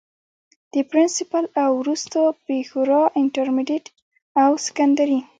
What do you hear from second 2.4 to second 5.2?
پيښورانټرميډيټ او سکنډري